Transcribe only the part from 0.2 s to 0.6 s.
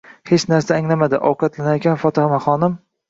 Hech